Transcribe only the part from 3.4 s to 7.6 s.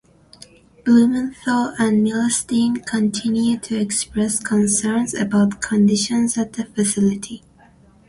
to express concerns about conditions at the facility.